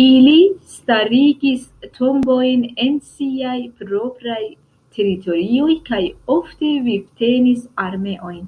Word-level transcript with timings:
Ili 0.00 0.40
starigis 0.72 1.62
tombojn 1.98 2.66
en 2.88 2.98
siaj 3.14 3.56
propraj 3.80 4.42
teritorioj 4.98 5.72
kaj 5.90 6.04
ofte 6.38 6.76
vivtenis 6.92 7.66
armeojn. 7.88 8.40